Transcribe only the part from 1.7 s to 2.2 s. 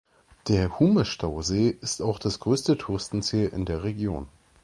ist auch